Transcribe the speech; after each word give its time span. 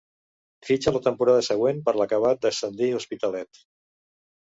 Fitxa 0.69 0.93
la 0.95 1.01
temporada 1.09 1.45
següent 1.49 1.83
per 1.89 1.95
l'acabat 1.99 2.43
d'ascendir 2.47 2.93
Hospitalet. 3.05 3.65